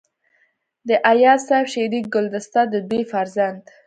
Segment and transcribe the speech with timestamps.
[0.87, 3.61] د اياز صيب شعري ګلدسته دَ دوي فرزند